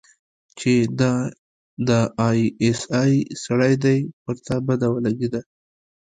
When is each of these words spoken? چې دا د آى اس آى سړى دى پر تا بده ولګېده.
چې 0.59 0.71
دا 0.99 1.13
د 1.87 1.89
آى 2.27 2.41
اس 2.65 2.79
آى 3.01 3.15
سړى 3.43 3.73
دى 3.83 3.97
پر 4.23 4.35
تا 4.45 4.55
بده 4.67 4.87
ولګېده. 4.91 5.41